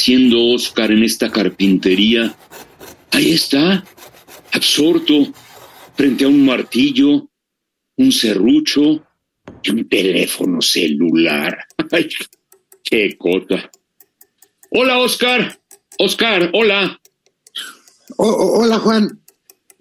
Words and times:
haciendo 0.00 0.42
Oscar 0.54 0.90
en 0.92 1.02
esta 1.04 1.30
carpintería? 1.30 2.34
Ahí 3.10 3.32
está, 3.32 3.84
absorto, 4.50 5.30
frente 5.94 6.24
a 6.24 6.28
un 6.28 6.46
martillo, 6.46 7.28
un 7.96 8.10
serrucho 8.10 9.06
y 9.62 9.70
un 9.70 9.86
teléfono 9.90 10.62
celular. 10.62 11.66
¡Ay, 11.92 12.08
qué 12.82 13.14
cosa! 13.18 13.70
Hola, 14.70 14.98
Oscar. 15.00 15.60
Oscar, 15.98 16.48
hola. 16.54 16.98
hola, 18.16 18.78
Juan. 18.78 19.20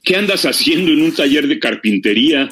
¿Qué 0.03 0.17
andas 0.17 0.45
haciendo 0.45 0.91
en 0.91 1.01
un 1.01 1.13
taller 1.13 1.47
de 1.47 1.59
carpintería? 1.59 2.49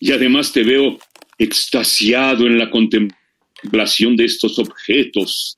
Y 0.00 0.10
además 0.10 0.52
te 0.52 0.64
veo 0.64 0.98
extasiado 1.38 2.46
en 2.46 2.58
la 2.58 2.70
contemplación 2.70 3.23
de 3.70 4.24
estos 4.24 4.58
objetos. 4.58 5.56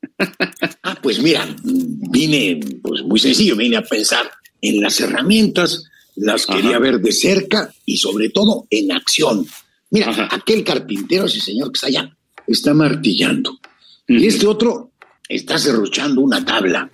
ah, 0.83 0.99
pues 1.03 1.21
mira, 1.21 1.47
vine, 1.63 2.61
pues 2.83 3.03
muy 3.03 3.19
sencillo, 3.19 3.57
vine 3.57 3.77
a 3.77 3.83
pensar 3.83 4.31
en 4.61 4.81
las 4.81 5.01
herramientas, 5.01 5.85
las 6.17 6.47
quería 6.47 6.79
ver 6.79 7.01
de 7.01 7.13
cerca 7.13 7.73
y 7.85 7.97
sobre 7.97 8.31
todo 8.31 8.67
en 8.71 8.93
acción. 8.93 9.47
Mira, 9.91 10.29
aquel 10.31 10.65
carpintero, 10.65 11.27
ese 11.27 11.41
señor 11.41 11.71
que 11.71 11.77
está 11.77 11.87
allá, 11.87 12.17
está 12.47 12.75
martillando. 12.75 13.59
Y 14.09 14.27
este 14.27 14.47
otro 14.47 14.93
está 15.29 15.59
cerruchando 15.59 16.21
una 16.21 16.45
tabla. 16.45 16.91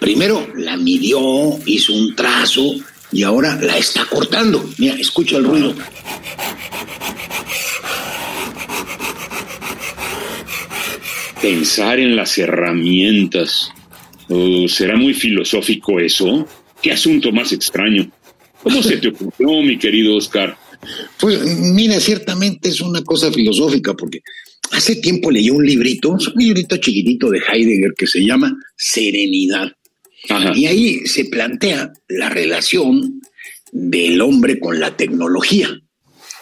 Primero 0.00 0.48
la 0.56 0.76
midió, 0.76 1.58
hizo 1.66 1.92
un 1.92 2.14
trazo 2.14 2.74
y 3.12 3.22
ahora 3.22 3.56
la 3.60 3.76
está 3.76 4.04
cortando. 4.06 4.64
Mira, 4.78 4.94
escucha 4.94 5.36
el 5.36 5.44
ruido. 5.44 5.74
Pensar 11.40 12.00
en 12.00 12.16
las 12.16 12.36
herramientas. 12.38 13.70
Oh, 14.28 14.66
¿Será 14.68 14.96
muy 14.96 15.14
filosófico 15.14 16.00
eso? 16.00 16.46
¿Qué 16.82 16.92
asunto 16.92 17.32
más 17.32 17.52
extraño? 17.52 18.10
¿Cómo 18.62 18.82
se 18.82 18.96
te 18.96 19.08
ocurrió, 19.08 19.62
mi 19.62 19.78
querido 19.78 20.16
Oscar? 20.16 20.56
Pues 21.18 21.40
mira, 21.58 22.00
ciertamente 22.00 22.68
es 22.68 22.80
una 22.80 23.02
cosa 23.02 23.32
filosófica, 23.32 23.94
porque 23.94 24.20
hace 24.72 24.96
tiempo 24.96 25.30
leí 25.30 25.50
un 25.50 25.64
librito, 25.64 26.10
un 26.10 26.18
librito 26.36 26.76
chiquitito 26.76 27.30
de 27.30 27.40
Heidegger 27.40 27.92
que 27.96 28.06
se 28.06 28.24
llama 28.24 28.54
Serenidad. 28.76 29.72
Y 30.54 30.66
ahí 30.66 31.06
se 31.06 31.24
plantea 31.26 31.92
la 32.08 32.28
relación 32.28 33.20
del 33.72 34.20
hombre 34.20 34.58
con 34.58 34.78
la 34.78 34.96
tecnología. 34.96 35.70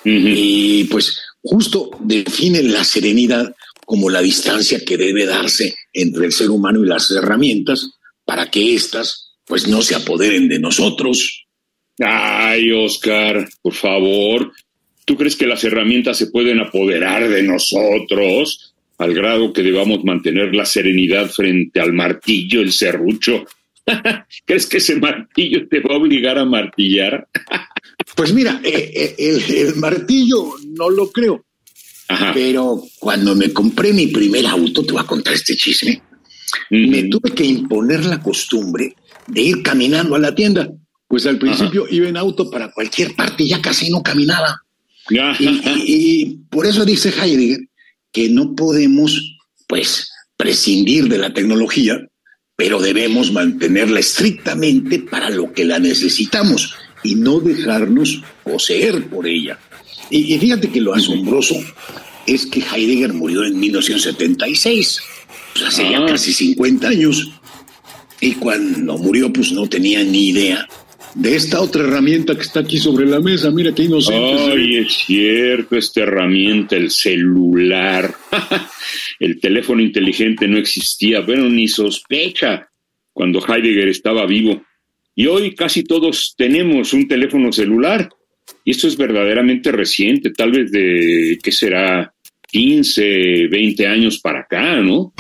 Y 0.05 0.85
pues 0.85 1.21
justo 1.43 1.91
define 2.01 2.63
la 2.63 2.85
serenidad 2.85 3.55
como 3.87 4.11
la 4.11 4.21
distancia 4.21 4.85
que 4.85 4.99
debe 4.99 5.25
darse 5.25 5.75
entre 5.95 6.27
el 6.27 6.33
ser 6.33 6.51
humano 6.51 6.85
y 6.85 6.89
las 6.89 7.11
herramientas 7.11 7.89
para 8.27 8.51
que 8.51 8.75
éstas 8.75 9.39
pues 9.47 9.67
no 9.67 9.81
se 9.81 9.95
apoderen 9.95 10.47
de 10.49 10.59
nosotros. 10.59 11.47
Ay, 11.99 12.71
Oscar, 12.73 13.49
por 13.63 13.73
favor, 13.73 14.53
¿tú 15.07 15.17
crees 15.17 15.37
que 15.37 15.47
las 15.47 15.65
herramientas 15.65 16.19
se 16.19 16.27
pueden 16.27 16.61
apoderar 16.61 17.27
de 17.31 17.43
nosotros 17.43 18.75
al 18.99 19.15
grado 19.15 19.55
que 19.55 19.63
debamos 19.63 20.05
mantener 20.05 20.55
la 20.55 20.67
serenidad 20.67 21.31
frente 21.31 21.81
al 21.81 21.95
martillo, 21.95 22.61
el 22.61 22.73
serrucho 22.73 23.47
¿Crees 24.45 24.67
que 24.67 24.79
ese 24.79 24.97
martillo 24.97 25.69
te 25.69 25.81
va 25.81 25.95
a 25.95 25.99
obligar 25.99 26.39
a 26.39 26.45
martillar? 26.45 27.29
pues 28.17 28.33
mira, 28.33 28.61
eh, 28.65 29.15
eh, 29.19 29.37
el, 29.59 29.77
martillo 29.77 30.55
no 30.67 30.91
lo 30.91 31.11
creo. 31.11 31.45
Pero 32.35 32.83
cuando 32.99 33.35
me 33.35 33.53
compré 33.53 33.93
mi 33.93 34.07
primer 34.09 34.47
auto, 34.47 34.85
te 34.85 34.93
voy 34.93 35.03
a 35.03 35.07
contar 35.07 35.35
este 35.35 35.57
chisme, 35.57 36.01
me 36.71 37.05
tuve 37.05 37.33
que 37.33 37.45
imponer 37.45 38.05
la 38.05 38.23
costumbre 38.23 38.95
de 39.27 39.43
ir 39.43 39.63
caminando 39.63 40.15
a 40.15 40.19
la 40.19 40.35
tienda. 40.35 40.71
Pues 41.09 41.27
al 41.27 41.39
principio 41.39 41.87
iba 41.91 42.09
en 42.09 42.17
auto 42.17 42.51
para 42.51 42.71
cualquier 42.73 43.15
parte 43.15 43.45
y 43.45 43.49
ya 43.49 43.61
casi 43.61 43.91
no 43.91 44.03
caminaba. 44.03 44.63
y, 45.09 46.39
por 46.51 46.67
eso 46.67 46.85
dice 46.85 47.11
Heidegger 47.11 47.61
que 48.13 48.29
no 48.29 48.55
podemos, 48.55 49.39
pues, 49.67 50.11
prescindir 50.37 51.09
de 51.09 51.19
la 51.19 51.33
tecnología 51.33 52.01
pero 52.57 52.81
debemos 52.81 53.31
mantenerla 53.31 54.01
estrictamente 54.01 54.99
para 54.99 55.29
lo 55.29 55.53
que 55.53 55.67
la 55.67 55.79
necesitamos 55.79 56.75
y 57.05 57.15
no 57.15 57.39
dejarnos 57.39 58.23
poseer 58.43 59.07
por 59.09 59.27
ella. 59.27 59.59
Y, 60.11 60.39
fíjate 60.39 60.71
que 60.71 60.81
lo 60.81 60.95
asombroso 60.95 61.57
es 62.27 62.47
que 62.47 62.61
Heidegger 62.61 63.13
murió 63.13 63.45
en 63.45 63.59
1976, 63.59 65.01
pues 65.53 65.65
hace 65.65 65.91
ya 65.91 65.99
ah. 65.99 66.07
casi 66.07 66.33
50 66.33 66.89
años, 66.89 67.31
y 68.21 68.33
cuando 68.35 68.99
murió 68.99 69.33
pues 69.33 69.53
no 69.53 69.69
tenía 69.69 70.03
ni 70.03 70.31
idea 70.31 70.67
de 71.17 71.35
esta 71.35 71.63
otra 71.63 71.83
herramienta 71.83 72.35
que 72.35 72.43
está 72.43 72.61
aquí 72.61 72.79
sobre 72.79 73.07
la 73.07 73.21
mesa. 73.21 73.51
Mira 73.51 73.75
qué 73.75 73.85
inocente. 73.85 74.53
Ay, 74.53 74.77
es 74.77 74.93
cierto, 75.07 75.77
esta 75.77 76.03
herramienta, 76.03 76.77
el 76.77 76.91
celular. 76.91 78.15
el 79.21 79.41
teléfono 79.41 79.81
inteligente 79.81 80.47
no 80.47 80.59
existía, 80.59 81.25
pero 81.25 81.49
ni 81.49 81.69
sospecha 81.69 82.69
cuando 83.13 83.41
Heidegger 83.41 83.89
estaba 83.89 84.27
vivo. 84.27 84.63
Y 85.15 85.27
hoy 85.27 85.55
casi 85.55 85.85
todos 85.85 86.35
tenemos 86.37 86.93
un 86.93 87.09
teléfono 87.09 87.51
celular. 87.51 88.11
Y 88.65 88.73
esto 88.73 88.89
es 88.89 88.97
verdaderamente 88.97 89.71
reciente, 89.73 90.31
tal 90.31 90.53
vez 90.53 90.71
de, 90.71 91.39
¿qué 91.43 91.53
será? 91.53 92.13
15, 92.49 93.49
20 93.49 93.87
años 93.87 94.21
para 94.21 94.41
acá, 94.41 94.81
¿no? 94.81 95.13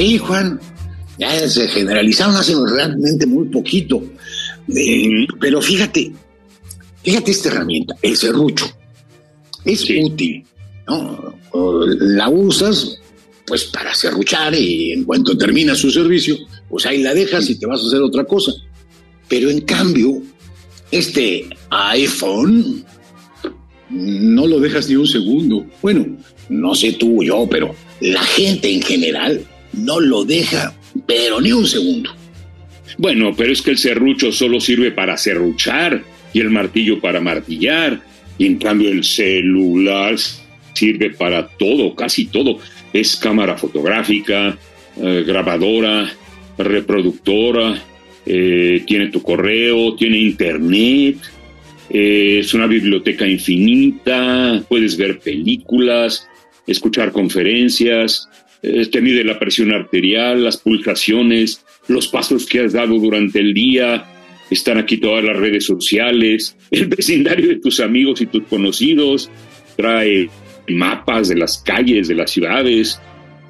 Sí, 0.00 0.16
Juan, 0.16 0.58
ya 1.18 1.48
se 1.48 1.68
generalizaron 1.68 2.34
hace 2.34 2.54
realmente 2.74 3.26
muy 3.26 3.48
poquito. 3.48 4.02
Eh, 4.74 5.26
pero 5.38 5.60
fíjate, 5.60 6.12
fíjate 7.02 7.30
esta 7.30 7.48
herramienta, 7.48 7.94
el 8.02 8.16
serrucho. 8.16 8.66
Es 9.64 9.84
útil, 9.84 10.44
¿no? 10.86 11.34
La 11.98 12.28
usas 12.28 13.00
pues 13.50 13.64
para 13.64 13.92
serruchar 13.94 14.54
y 14.54 14.92
en 14.92 15.02
cuanto 15.02 15.36
termina 15.36 15.74
su 15.74 15.90
servicio, 15.90 16.38
pues 16.68 16.86
ahí 16.86 17.02
la 17.02 17.12
dejas 17.12 17.50
y 17.50 17.58
te 17.58 17.66
vas 17.66 17.82
a 17.82 17.88
hacer 17.88 18.00
otra 18.00 18.24
cosa. 18.24 18.52
Pero 19.26 19.50
en 19.50 19.62
cambio, 19.62 20.22
este 20.92 21.48
iPhone 21.70 22.84
no 23.90 24.46
lo 24.46 24.60
dejas 24.60 24.88
ni 24.88 24.94
un 24.94 25.08
segundo. 25.08 25.66
Bueno, 25.82 26.16
no 26.48 26.76
sé 26.76 26.92
tú 26.92 27.20
o 27.20 27.24
yo, 27.24 27.48
pero 27.50 27.74
la 28.00 28.22
gente 28.22 28.72
en 28.72 28.82
general 28.82 29.44
no 29.72 29.98
lo 29.98 30.24
deja, 30.24 30.72
pero 31.06 31.40
ni 31.40 31.52
un 31.52 31.66
segundo. 31.66 32.10
Bueno, 32.98 33.34
pero 33.36 33.52
es 33.52 33.62
que 33.62 33.72
el 33.72 33.78
serrucho 33.78 34.30
solo 34.30 34.60
sirve 34.60 34.92
para 34.92 35.16
serruchar 35.16 36.04
y 36.32 36.40
el 36.40 36.50
martillo 36.50 37.00
para 37.00 37.20
martillar. 37.20 38.00
Y 38.38 38.46
en 38.46 38.56
cambio 38.56 38.90
el 38.90 39.04
celular 39.04 40.16
sirve 40.72 41.10
para 41.10 41.46
todo, 41.46 41.94
casi 41.94 42.26
todo. 42.26 42.58
Es 42.92 43.16
cámara 43.16 43.56
fotográfica, 43.56 44.56
eh, 44.96 45.24
grabadora, 45.26 46.10
reproductora, 46.58 47.82
eh, 48.26 48.82
tiene 48.86 49.08
tu 49.08 49.22
correo, 49.22 49.94
tiene 49.94 50.18
internet, 50.18 51.16
eh, 51.88 52.38
es 52.40 52.54
una 52.54 52.66
biblioteca 52.66 53.26
infinita, 53.26 54.62
puedes 54.68 54.96
ver 54.96 55.20
películas, 55.20 56.28
escuchar 56.66 57.12
conferencias, 57.12 58.28
te 58.62 59.00
mide 59.00 59.24
la 59.24 59.38
presión 59.38 59.72
arterial, 59.72 60.44
las 60.44 60.58
pulsaciones, 60.58 61.64
los 61.88 62.08
pasos 62.08 62.44
que 62.44 62.60
has 62.60 62.74
dado 62.74 62.98
durante 62.98 63.40
el 63.40 63.54
día. 63.54 64.19
Están 64.50 64.78
aquí 64.78 64.96
todas 64.96 65.24
las 65.24 65.36
redes 65.36 65.64
sociales, 65.64 66.56
el 66.70 66.86
vecindario 66.86 67.48
de 67.48 67.56
tus 67.56 67.80
amigos 67.80 68.20
y 68.20 68.26
tus 68.26 68.44
conocidos. 68.44 69.30
Trae 69.76 70.28
mapas 70.68 71.28
de 71.28 71.36
las 71.36 71.58
calles, 71.58 72.08
de 72.08 72.14
las 72.14 72.30
ciudades. 72.30 73.00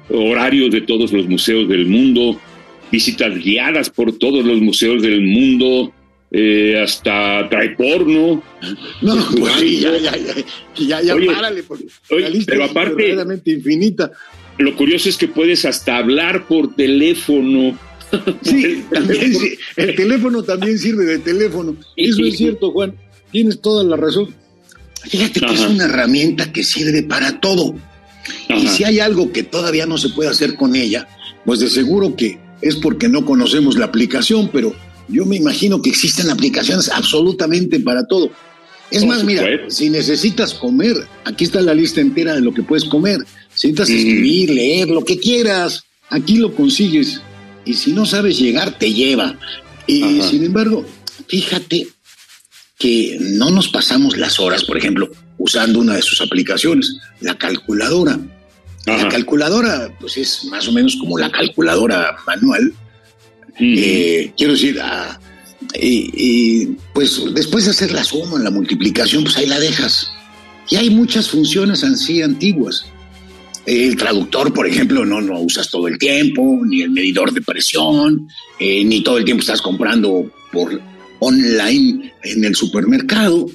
horarios 0.09 0.71
de 0.71 0.81
todos 0.81 1.13
los 1.13 1.27
museos 1.27 1.67
del 1.69 1.85
mundo, 1.87 2.39
visitas 2.91 3.33
guiadas 3.37 3.89
por 3.89 4.17
todos 4.17 4.45
los 4.45 4.59
museos 4.61 5.01
del 5.01 5.21
mundo, 5.21 5.93
eh, 6.31 6.79
hasta 6.81 7.47
trae 7.49 7.71
porno. 7.71 8.41
No, 9.01 9.15
pues 9.37 9.81
ya, 9.81 9.97
ya, 9.97 10.13
ya, 10.75 11.01
ya, 11.01 11.15
párale, 11.33 11.63
porque 11.63 11.85
pero 12.45 12.65
aparte, 12.65 13.15
infinita. 13.45 14.11
Lo 14.57 14.75
curioso 14.75 15.09
es 15.09 15.17
que 15.17 15.27
puedes 15.27 15.65
hasta 15.65 15.97
hablar 15.97 16.47
por 16.47 16.75
teléfono. 16.75 17.77
Sí, 18.41 18.83
también, 18.93 19.33
el 19.75 19.95
teléfono 19.95 20.43
también 20.43 20.77
sirve 20.77 21.05
de 21.05 21.19
teléfono. 21.19 21.75
Eso 21.95 22.23
es 22.23 22.37
cierto, 22.37 22.71
Juan. 22.71 22.95
Tienes 23.31 23.61
toda 23.61 23.83
la 23.83 23.95
razón. 23.95 24.33
Fíjate 25.03 25.39
que 25.39 25.53
es 25.53 25.61
una 25.61 25.85
herramienta 25.85 26.51
que 26.51 26.63
sirve 26.63 27.03
para 27.03 27.39
todo. 27.39 27.75
Y 28.49 28.67
si 28.67 28.83
hay 28.83 28.99
algo 28.99 29.31
que 29.31 29.43
todavía 29.43 29.85
no 29.85 29.97
se 29.97 30.09
puede 30.09 30.29
hacer 30.29 30.55
con 30.55 30.75
ella, 30.75 31.07
pues 31.45 31.59
de 31.59 31.69
seguro 31.69 32.15
que 32.15 32.39
es 32.61 32.75
porque 32.75 33.09
no 33.09 33.25
conocemos 33.25 33.77
la 33.77 33.85
aplicación, 33.85 34.49
pero 34.53 34.75
yo 35.07 35.25
me 35.25 35.37
imagino 35.37 35.81
que 35.81 35.89
existen 35.89 36.29
aplicaciones 36.29 36.89
absolutamente 36.89 37.79
para 37.79 38.05
todo. 38.05 38.31
Es 38.91 39.05
más, 39.05 39.23
mira, 39.23 39.47
si 39.69 39.89
necesitas 39.89 40.53
comer, 40.53 40.95
aquí 41.23 41.45
está 41.45 41.61
la 41.61 41.73
lista 41.73 42.01
entera 42.01 42.35
de 42.35 42.41
lo 42.41 42.53
que 42.53 42.61
puedes 42.61 42.83
comer. 42.83 43.19
Si 43.53 43.67
necesitas 43.67 43.89
escribir, 43.89 44.49
leer, 44.49 44.89
lo 44.89 45.03
que 45.05 45.17
quieras, 45.17 45.83
aquí 46.09 46.37
lo 46.37 46.53
consigues. 46.53 47.21
Y 47.65 47.73
si 47.73 47.93
no 47.93 48.05
sabes 48.05 48.39
llegar, 48.39 48.77
te 48.77 48.93
lleva. 48.93 49.37
Y 49.87 50.21
sin 50.21 50.43
embargo, 50.43 50.85
fíjate 51.27 51.87
que 52.77 53.17
no 53.19 53.51
nos 53.51 53.69
pasamos 53.69 54.17
las 54.17 54.39
horas, 54.39 54.63
por 54.63 54.77
ejemplo, 54.77 55.09
usando 55.37 55.79
una 55.79 55.95
de 55.95 56.01
sus 56.01 56.21
aplicaciones, 56.21 56.97
la 57.19 57.37
calculadora. 57.37 58.19
La 58.85 59.07
calculadora, 59.09 59.95
pues 59.99 60.17
es 60.17 60.45
más 60.45 60.67
o 60.67 60.71
menos 60.71 60.95
como 60.99 61.17
la 61.17 61.31
calculadora 61.31 62.17
manual. 62.25 62.73
Eh, 63.59 64.33
quiero 64.35 64.53
decir, 64.53 64.79
ah, 64.81 65.19
y, 65.79 66.65
pues 66.93 67.21
después 67.33 67.65
de 67.65 67.71
hacer 67.71 67.91
la 67.91 68.03
suma, 68.03 68.39
la 68.39 68.49
multiplicación, 68.49 69.23
pues 69.23 69.37
ahí 69.37 69.45
la 69.45 69.59
dejas. 69.59 70.11
Y 70.69 70.77
hay 70.77 70.89
muchas 70.89 71.29
funciones 71.29 71.83
así 71.83 72.21
antiguas. 72.21 72.85
El 73.65 73.95
traductor, 73.95 74.53
por 74.53 74.67
ejemplo, 74.67 75.05
no 75.05 75.21
lo 75.21 75.39
usas 75.39 75.69
todo 75.69 75.87
el 75.87 75.97
tiempo, 75.97 76.59
ni 76.65 76.81
el 76.81 76.89
medidor 76.89 77.31
de 77.31 77.41
presión, 77.41 78.27
eh, 78.59 78.83
ni 78.83 79.01
todo 79.01 79.17
el 79.17 79.25
tiempo 79.25 79.41
estás 79.41 79.61
comprando 79.61 80.31
por 80.51 80.81
online 81.19 82.13
en 82.23 82.43
el 82.43 82.55
supermercado. 82.55 83.47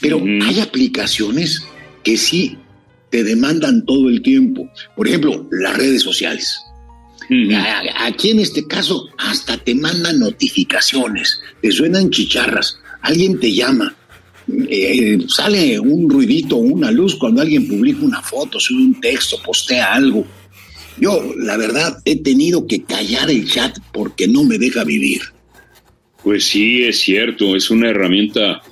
Pero 0.00 0.22
hay 0.42 0.60
aplicaciones 0.60 1.64
que 2.04 2.16
sí 2.16 2.58
te 3.10 3.24
demandan 3.24 3.84
todo 3.86 4.08
el 4.08 4.22
tiempo. 4.22 4.68
Por 4.94 5.08
ejemplo, 5.08 5.48
las 5.50 5.76
redes 5.76 6.02
sociales. 6.02 6.60
Aquí 8.00 8.30
en 8.30 8.40
este 8.40 8.66
caso 8.66 9.08
hasta 9.18 9.58
te 9.58 9.74
mandan 9.74 10.18
notificaciones, 10.18 11.40
te 11.60 11.70
suenan 11.70 12.10
chicharras, 12.10 12.78
alguien 13.02 13.38
te 13.38 13.52
llama, 13.52 13.94
eh, 14.68 15.18
sale 15.28 15.78
un 15.78 16.08
ruidito, 16.08 16.56
una 16.56 16.90
luz 16.90 17.16
cuando 17.16 17.42
alguien 17.42 17.68
publica 17.68 18.04
una 18.04 18.22
foto, 18.22 18.58
sube 18.58 18.82
un 18.82 19.00
texto, 19.00 19.36
postea 19.44 19.92
algo. 19.92 20.26
Yo, 21.00 21.34
la 21.36 21.56
verdad, 21.56 21.98
he 22.04 22.16
tenido 22.16 22.66
que 22.66 22.82
callar 22.82 23.30
el 23.30 23.48
chat 23.48 23.78
porque 23.92 24.26
no 24.26 24.44
me 24.44 24.58
deja 24.58 24.84
vivir. 24.84 25.20
Pues 26.22 26.44
sí, 26.44 26.82
es 26.82 26.98
cierto, 26.98 27.54
es 27.54 27.70
una 27.70 27.90
herramienta 27.90 28.62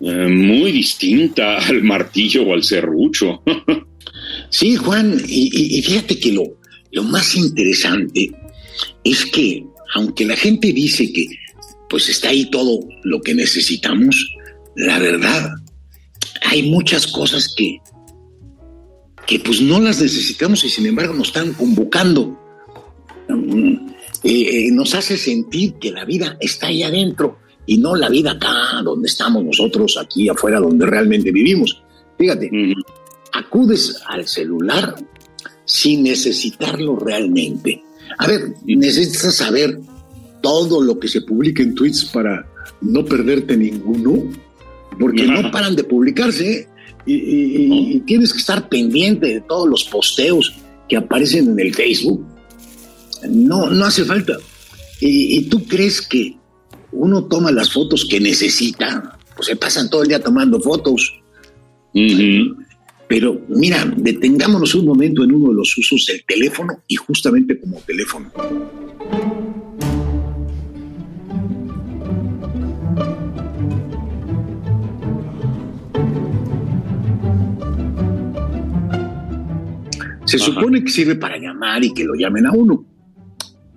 eh, 0.00 0.28
muy 0.28 0.72
distinta 0.72 1.58
al 1.66 1.82
martillo 1.82 2.44
o 2.44 2.54
al 2.54 2.62
serrucho. 2.62 3.42
sí, 4.50 4.76
Juan, 4.76 5.20
y, 5.26 5.82
fíjate 5.82 6.18
que 6.18 6.32
lo, 6.32 6.44
lo 6.92 7.02
más 7.02 7.34
interesante 7.36 8.30
es 9.02 9.26
que, 9.26 9.64
aunque 9.94 10.24
la 10.24 10.36
gente 10.36 10.72
dice 10.72 11.12
que 11.12 11.26
pues 11.90 12.08
está 12.08 12.30
ahí 12.30 12.50
todo 12.50 12.80
lo 13.04 13.20
que 13.20 13.34
necesitamos, 13.34 14.34
la 14.76 14.98
verdad, 14.98 15.50
hay 16.42 16.70
muchas 16.70 17.06
cosas 17.06 17.52
que, 17.56 17.78
que 19.26 19.40
pues 19.40 19.60
no 19.60 19.80
las 19.80 20.00
necesitamos 20.00 20.64
y 20.64 20.68
sin 20.68 20.86
embargo 20.86 21.14
nos 21.14 21.28
están 21.28 21.52
convocando. 21.54 22.38
Eh, 23.28 24.66
eh, 24.66 24.70
nos 24.72 24.94
hace 24.94 25.16
sentir 25.16 25.74
que 25.74 25.92
la 25.92 26.04
vida 26.04 26.36
está 26.40 26.68
ahí 26.68 26.82
adentro 26.82 27.38
y 27.66 27.78
no 27.78 27.94
la 27.94 28.08
vida 28.08 28.32
acá 28.32 28.82
donde 28.82 29.08
estamos 29.08 29.44
nosotros, 29.44 29.98
aquí 30.00 30.28
afuera 30.28 30.60
donde 30.60 30.86
realmente 30.86 31.30
vivimos. 31.30 31.82
Fíjate, 32.18 32.50
acudes 33.32 34.00
al 34.06 34.26
celular 34.26 34.94
sin 35.64 36.02
necesitarlo 36.02 36.96
realmente. 36.96 37.82
A 38.18 38.26
ver, 38.26 38.54
necesitas 38.64 39.34
saber 39.34 39.78
todo 40.42 40.82
lo 40.82 40.98
que 40.98 41.08
se 41.08 41.22
publica 41.22 41.62
en 41.62 41.74
tweets 41.74 42.04
para 42.06 42.46
no 42.80 43.04
perderte 43.04 43.56
ninguno, 43.56 44.30
porque 44.98 45.26
no 45.26 45.50
paran 45.50 45.76
de 45.76 45.84
publicarse 45.84 46.68
y, 47.06 48.00
tienes 48.00 48.32
que 48.32 48.38
estar 48.38 48.68
pendiente 48.68 49.26
de 49.26 49.40
todos 49.42 49.68
los 49.68 49.84
posteos 49.84 50.54
que 50.88 50.96
aparecen 50.96 51.50
en 51.50 51.60
el 51.60 51.74
Facebook. 51.74 52.24
No, 53.28 53.70
no 53.70 53.84
hace 53.84 54.04
falta. 54.04 54.36
Y, 55.00 55.42
tú 55.48 55.64
crees 55.66 56.00
que 56.02 56.36
uno 56.92 57.24
toma 57.24 57.50
las 57.50 57.72
fotos 57.72 58.06
que 58.08 58.20
necesita, 58.20 59.18
pues 59.36 59.48
se 59.48 59.56
pasan 59.56 59.90
todo 59.90 60.02
el 60.02 60.08
día 60.08 60.22
tomando 60.22 60.60
fotos. 60.60 61.20
Pero 63.06 63.40
mira, 63.48 63.84
detengámonos 63.96 64.74
un 64.74 64.86
momento 64.86 65.24
en 65.24 65.32
uno 65.32 65.50
de 65.50 65.54
los 65.54 65.76
usos 65.76 66.06
del 66.06 66.24
teléfono 66.24 66.82
y 66.88 66.96
justamente 66.96 67.60
como 67.60 67.80
teléfono. 67.80 68.30
Se 80.38 80.46
supone 80.46 80.82
que 80.82 80.90
sirve 80.90 81.14
para 81.14 81.38
llamar 81.38 81.84
y 81.84 81.94
que 81.94 82.02
lo 82.02 82.14
llamen 82.14 82.46
a 82.46 82.52
uno, 82.52 82.84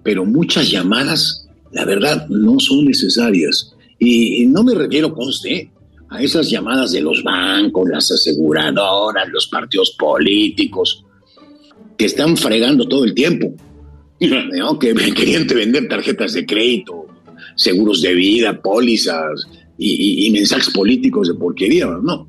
pero 0.02 0.26
muchas 0.26 0.72
llamadas, 0.72 1.48
la 1.72 1.86
verdad, 1.86 2.28
no 2.30 2.60
son 2.60 2.86
necesarias. 2.86 3.76
Y 4.00 4.44
no 4.48 4.64
me 4.64 4.74
refiero, 4.74 5.14
conste, 5.14 5.70
a 6.10 6.20
esas 6.24 6.50
llamadas 6.50 6.94
de 6.94 7.02
los 7.02 7.22
bancos, 7.24 7.88
las 7.88 8.12
aseguradoras, 8.12 9.30
los 9.30 9.48
partidos 9.48 9.96
políticos, 10.00 11.06
que 11.96 12.06
están 12.06 12.36
fregando 12.36 12.88
todo 12.88 13.06
el 13.06 13.14
tiempo. 13.14 13.54
Que 14.20 14.96
querían 15.14 15.46
vender 15.46 15.88
tarjetas 15.88 16.34
de 16.34 16.44
crédito, 16.44 17.06
seguros 17.56 18.02
de 18.02 18.16
vida, 18.16 18.60
pólizas 18.60 19.44
y, 19.78 20.32
mensajes 20.32 20.72
políticos 20.72 21.28
de 21.28 21.36
porquería. 21.36 21.86
No. 21.86 22.28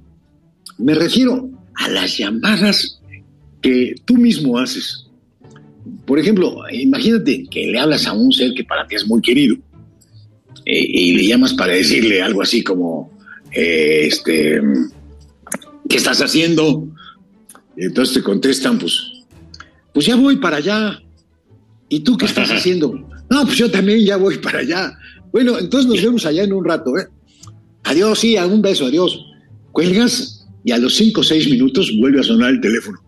Me 0.76 0.94
refiero 0.94 1.48
a 1.76 1.88
las 1.88 2.18
llamadas 2.18 2.97
que 3.60 3.94
tú 4.04 4.16
mismo 4.16 4.58
haces. 4.58 5.06
Por 6.06 6.18
ejemplo, 6.18 6.62
imagínate 6.70 7.46
que 7.50 7.66
le 7.66 7.78
hablas 7.78 8.06
a 8.06 8.12
un 8.12 8.32
ser 8.32 8.54
que 8.54 8.64
para 8.64 8.86
ti 8.86 8.96
es 8.96 9.06
muy 9.06 9.20
querido 9.20 9.56
eh, 10.64 10.84
y 10.86 11.12
le 11.14 11.26
llamas 11.26 11.54
para 11.54 11.72
decirle 11.72 12.22
algo 12.22 12.42
así 12.42 12.62
como, 12.62 13.10
este, 13.52 14.60
¿qué 15.88 15.96
estás 15.96 16.20
haciendo? 16.20 16.86
Y 17.76 17.84
entonces 17.84 18.14
te 18.14 18.22
contestan, 18.22 18.78
pues, 18.78 18.98
pues 19.94 20.06
ya 20.06 20.16
voy 20.16 20.36
para 20.36 20.58
allá. 20.58 21.02
¿Y 21.88 22.00
tú 22.00 22.16
qué 22.16 22.26
estás 22.26 22.50
haciendo? 22.52 22.92
No, 23.30 23.44
pues 23.44 23.56
yo 23.56 23.70
también 23.70 24.04
ya 24.04 24.16
voy 24.16 24.38
para 24.38 24.60
allá. 24.60 24.98
Bueno, 25.32 25.58
entonces 25.58 25.88
nos 25.88 26.02
vemos 26.02 26.26
allá 26.26 26.44
en 26.44 26.52
un 26.52 26.64
rato, 26.64 26.96
¿eh? 26.98 27.06
Adiós, 27.84 28.18
sí, 28.18 28.36
un 28.36 28.60
beso, 28.60 28.86
adiós. 28.86 29.24
Cuelgas 29.72 30.46
y 30.64 30.72
a 30.72 30.78
los 30.78 30.94
cinco 30.96 31.20
o 31.20 31.24
seis 31.24 31.48
minutos 31.48 31.90
vuelve 31.98 32.20
a 32.20 32.22
sonar 32.22 32.50
el 32.50 32.60
teléfono. 32.60 32.98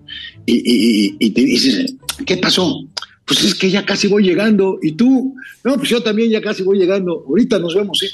Y, 0.47 1.17
y, 1.19 1.31
te 1.31 1.43
dices, 1.43 1.95
¿qué 2.26 2.37
pasó? 2.37 2.87
Pues 3.25 3.45
es 3.45 3.55
que 3.55 3.71
ya 3.71 3.85
casi 3.85 4.09
voy 4.09 4.25
llegando. 4.25 4.79
¿Y 4.83 4.93
tú? 4.93 5.35
No, 5.64 5.76
pues 5.76 5.88
yo 5.88 6.02
también 6.02 6.31
ya 6.31 6.40
casi 6.40 6.62
voy 6.62 6.79
llegando. 6.79 7.25
Ahorita 7.29 7.59
nos 7.59 7.75
vemos, 7.75 8.02
¿eh? 8.02 8.11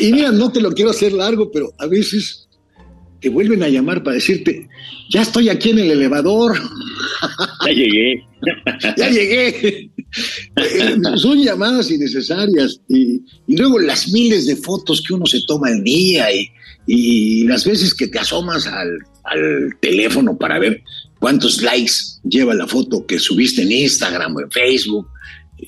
Y, 0.00 0.12
mira, 0.12 0.32
no 0.32 0.50
te 0.50 0.60
lo 0.60 0.72
quiero 0.72 0.90
hacer 0.90 1.12
largo, 1.12 1.50
pero 1.50 1.74
a 1.78 1.86
veces 1.86 2.48
te 3.20 3.28
vuelven 3.28 3.62
a 3.62 3.68
llamar 3.68 4.02
para 4.02 4.14
decirte, 4.14 4.68
ya 5.10 5.22
estoy 5.22 5.48
aquí 5.48 5.70
en 5.70 5.78
el 5.78 5.90
elevador. 5.90 6.58
Ya 7.64 7.72
llegué. 7.72 8.26
ya 8.96 9.08
llegué. 9.08 9.90
Eh, 10.56 10.96
son 11.16 11.42
llamadas 11.42 11.90
innecesarias. 11.90 12.80
Y, 12.88 13.22
luego 13.48 13.78
las 13.78 14.08
miles 14.08 14.46
de 14.46 14.56
fotos 14.56 15.02
que 15.06 15.14
uno 15.14 15.26
se 15.26 15.40
toma 15.46 15.68
al 15.68 15.82
día 15.82 16.32
y, 16.32 16.48
y 16.86 17.44
las 17.44 17.64
veces 17.64 17.94
que 17.94 18.08
te 18.08 18.18
asomas 18.18 18.66
al, 18.66 18.98
al, 19.24 19.76
teléfono 19.80 20.36
para 20.36 20.58
ver 20.58 20.82
cuántos 21.18 21.62
likes 21.62 21.92
lleva 22.28 22.54
la 22.54 22.66
foto 22.66 23.06
que 23.06 23.18
subiste 23.18 23.62
en 23.62 23.72
Instagram 23.72 24.36
o 24.36 24.40
en 24.40 24.50
Facebook, 24.50 25.08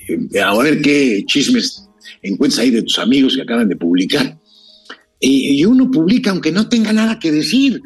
eh, 0.08 0.40
a 0.40 0.56
ver 0.58 0.80
qué 0.82 1.24
chismes 1.26 1.88
encuentras 2.22 2.60
ahí 2.60 2.70
de 2.70 2.82
tus 2.82 2.98
amigos 2.98 3.36
que 3.36 3.42
acaban 3.42 3.68
de 3.68 3.76
publicar. 3.76 4.38
Y, 5.18 5.64
uno 5.64 5.90
publica 5.90 6.30
aunque 6.30 6.52
no 6.52 6.68
tenga 6.68 6.92
nada 6.92 7.18
que 7.18 7.32
decir. 7.32 7.80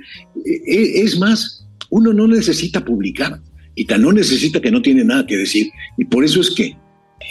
E, 0.45 0.53
e, 0.67 1.03
es 1.03 1.19
más, 1.19 1.65
uno 1.91 2.13
no 2.13 2.27
necesita 2.27 2.85
publicar. 2.85 3.41
y 3.77 3.85
tan 3.85 4.03
no 4.03 4.13
necesita 4.13 4.61
que 4.61 4.71
no 4.71 4.83
tiene 4.83 5.05
nada 5.05 5.27
que 5.27 5.37
decir. 5.37 5.71
Y 5.97 6.05
por 6.05 6.25
eso 6.25 6.41
es 6.41 6.51
que 6.51 6.77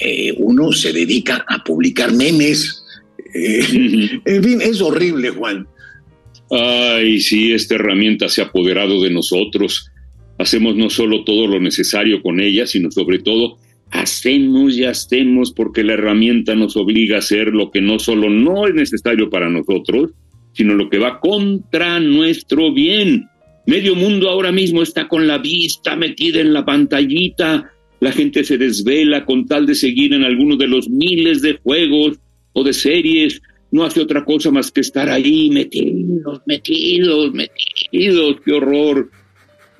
eh, 0.02 0.34
uno 0.38 0.72
se 0.72 0.94
dedica 0.94 1.46
a 1.48 1.64
publicar 1.64 2.14
memes. 2.14 2.84
Eh, 3.34 4.22
en 4.26 4.44
fin, 4.44 4.62
es 4.62 4.82
horrible, 4.82 5.30
Juan. 5.30 5.68
Ay, 6.52 7.20
sí, 7.20 7.52
esta 7.54 7.76
herramienta 7.76 8.28
se 8.28 8.42
ha 8.42 8.46
apoderado 8.46 9.02
de 9.02 9.12
nosotros. 9.12 9.92
Hacemos 10.38 10.76
no 10.76 10.90
solo 10.90 11.24
todo 11.24 11.48
lo 11.48 11.60
necesario 11.60 12.22
con 12.22 12.40
ella, 12.40 12.66
sino 12.66 12.90
sobre 12.92 13.20
todo 13.20 13.58
hacemos 13.92 14.78
y 14.78 14.86
hacemos 14.86 15.52
porque 15.52 15.84
la 15.84 15.94
herramienta 15.94 16.56
nos 16.56 16.78
obliga 16.78 17.16
a 17.16 17.20
hacer 17.20 17.48
lo 17.48 17.72
que 17.72 17.82
no 17.82 18.00
solo 18.00 18.30
no 18.30 18.68
es 18.68 18.74
necesario 18.74 19.30
para 19.30 19.50
nosotros, 19.50 20.12
sino 20.54 20.74
lo 20.74 20.90
que 20.90 21.00
va 21.00 21.20
contra 21.20 22.00
nuestro 22.00 22.74
bien. 22.74 23.28
Medio 23.66 23.96
mundo 23.96 24.30
ahora 24.30 24.52
mismo 24.52 24.82
está 24.82 25.08
con 25.08 25.28
la 25.28 25.38
vista 25.38 25.96
metida 25.96 26.42
en 26.42 26.54
la 26.54 26.66
pantallita, 26.66 27.72
la 28.00 28.12
gente 28.12 28.44
se 28.44 28.58
desvela 28.58 29.26
con 29.26 29.46
tal 29.46 29.66
de 29.66 29.76
seguir 29.76 30.14
en 30.14 30.24
alguno 30.24 30.56
de 30.56 30.68
los 30.68 30.90
miles 30.90 31.42
de 31.42 31.60
juegos 31.62 32.20
o 32.54 32.64
de 32.64 32.74
series, 32.74 33.42
no 33.72 33.84
hace 33.84 34.02
otra 34.02 34.26
cosa 34.26 34.52
más 34.52 34.72
que 34.72 34.82
estar 34.82 35.10
ahí 35.10 35.50
metidos, 35.52 36.42
metidos, 36.46 37.32
metidos, 37.34 38.38
qué 38.44 38.52
horror. 38.54 39.12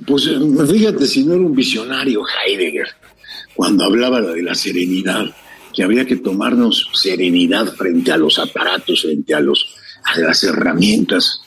Pues 0.06 0.28
eh, 0.28 0.40
fíjate 0.72 1.06
si 1.06 1.24
no 1.26 1.34
era 1.34 1.44
un 1.44 1.56
visionario 1.56 2.24
Heidegger 2.46 2.88
cuando 3.56 3.84
hablaba 3.84 4.22
de 4.22 4.42
la 4.42 4.56
serenidad, 4.56 5.26
que 5.74 5.84
había 5.84 6.06
que 6.06 6.16
tomarnos 6.16 6.90
serenidad 6.94 7.68
frente 7.74 8.12
a 8.12 8.18
los 8.18 8.40
aparatos, 8.40 9.02
frente 9.02 9.36
a, 9.36 9.42
los, 9.42 9.76
a 10.06 10.20
las 10.20 10.44
herramientas. 10.46 11.42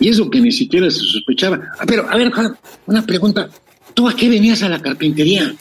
Y 0.00 0.08
eso 0.08 0.28
que 0.28 0.40
ni 0.40 0.50
siquiera 0.50 0.90
se 0.90 0.98
sospechaba. 0.98 1.60
Ah, 1.78 1.84
pero, 1.86 2.08
a 2.10 2.16
ver, 2.16 2.32
Juan, 2.32 2.56
una 2.86 3.06
pregunta. 3.06 3.48
¿Tú 3.94 4.08
a 4.08 4.16
qué 4.16 4.28
venías 4.28 4.62
a 4.64 4.68
la 4.68 4.82
carpintería? 4.82 5.54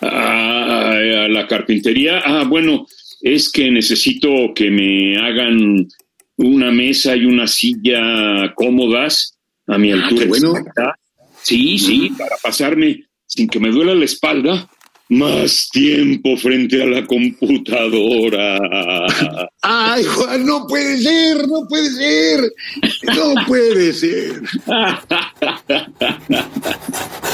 Ah, 0.00 0.92
a 0.92 1.28
la 1.28 1.46
carpintería. 1.46 2.22
Ah, 2.24 2.44
bueno, 2.48 2.86
es 3.24 3.50
que 3.50 3.70
necesito 3.70 4.52
que 4.54 4.70
me 4.70 5.16
hagan 5.16 5.88
una 6.36 6.70
mesa 6.70 7.16
y 7.16 7.24
una 7.24 7.46
silla 7.46 8.52
cómodas 8.54 9.38
a 9.66 9.78
mi 9.78 9.92
ah, 9.92 9.94
altura. 9.94 10.26
bueno. 10.26 10.52
Sí, 11.42 11.78
sí, 11.78 12.12
para 12.18 12.36
pasarme 12.42 13.06
sin 13.26 13.48
que 13.48 13.58
me 13.58 13.70
duela 13.70 13.94
la 13.94 14.04
espalda 14.04 14.68
más 15.08 15.70
tiempo 15.72 16.36
frente 16.36 16.82
a 16.82 16.86
la 16.86 17.06
computadora. 17.06 18.58
Ay, 19.62 20.04
Juan, 20.04 20.44
no 20.44 20.66
puede 20.66 20.98
ser, 20.98 21.48
no 21.48 21.66
puede 21.66 21.90
ser, 21.90 22.52
no 23.16 23.34
puede 23.46 23.94
ser. 23.94 24.42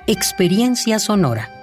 Experiencia 0.11 0.99
Sonora. 0.99 1.60